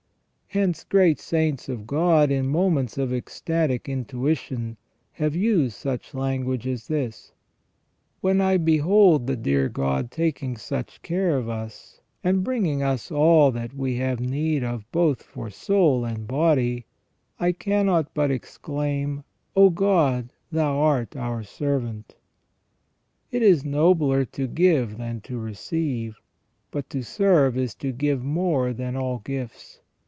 [0.53, 4.75] Hence great saints of God, in moments of ecstatic intuition,
[5.13, 7.31] have used such language as this:"
[8.19, 13.09] When I behold the dear God taking such care of us, and bring ing us
[13.09, 16.85] all that we have need of both for soul and body,
[17.39, 19.23] I cannot but exclaim—
[19.55, 22.17] O God, Thou art our servant".
[23.31, 26.17] It is nobler to give than to receive,
[26.71, 29.79] but to serve is to give more than all gifts.